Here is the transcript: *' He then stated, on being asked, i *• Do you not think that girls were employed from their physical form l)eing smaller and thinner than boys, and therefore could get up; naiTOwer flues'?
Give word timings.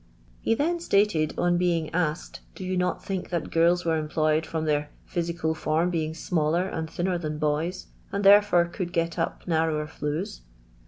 *' 0.23 0.41
He 0.41 0.55
then 0.55 0.79
stated, 0.79 1.35
on 1.37 1.59
being 1.59 1.93
asked, 1.93 2.39
i 2.39 2.53
*• 2.53 2.55
Do 2.55 2.65
you 2.65 2.75
not 2.75 3.05
think 3.05 3.29
that 3.29 3.51
girls 3.51 3.85
were 3.85 3.97
employed 3.99 4.47
from 4.47 4.65
their 4.65 4.89
physical 5.05 5.53
form 5.53 5.91
l)eing 5.91 6.15
smaller 6.15 6.65
and 6.67 6.89
thinner 6.89 7.19
than 7.19 7.37
boys, 7.37 7.85
and 8.11 8.23
therefore 8.25 8.65
could 8.65 8.93
get 8.93 9.19
up; 9.19 9.45
naiTOwer 9.45 9.87
flues'? 9.87 10.41